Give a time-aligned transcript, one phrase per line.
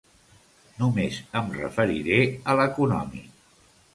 [0.77, 2.19] Només em referiré
[2.53, 3.31] a l’econòmic.